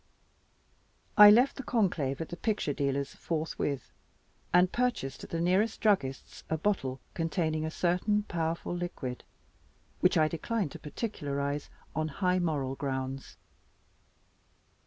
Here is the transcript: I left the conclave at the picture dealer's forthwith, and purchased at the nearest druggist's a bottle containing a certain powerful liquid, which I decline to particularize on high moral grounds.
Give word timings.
I 1.15 1.29
left 1.29 1.57
the 1.57 1.63
conclave 1.63 2.21
at 2.21 2.29
the 2.29 2.35
picture 2.35 2.73
dealer's 2.73 3.13
forthwith, 3.13 3.93
and 4.51 4.71
purchased 4.71 5.23
at 5.23 5.29
the 5.29 5.39
nearest 5.39 5.79
druggist's 5.79 6.43
a 6.49 6.57
bottle 6.57 6.99
containing 7.13 7.65
a 7.65 7.69
certain 7.69 8.23
powerful 8.23 8.75
liquid, 8.75 9.23
which 9.99 10.17
I 10.17 10.27
decline 10.27 10.69
to 10.69 10.79
particularize 10.79 11.69
on 11.95 12.07
high 12.07 12.39
moral 12.39 12.73
grounds. 12.73 13.37